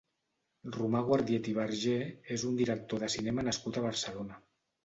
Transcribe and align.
Romà 0.77 1.01
Guardiet 1.09 1.51
i 1.51 1.53
Bergé 1.59 1.93
és 2.39 2.47
un 2.53 2.57
director 2.63 3.05
de 3.05 3.11
cinema 3.19 3.47
nascut 3.49 3.79
a 3.83 3.89
Barcelona. 3.89 4.43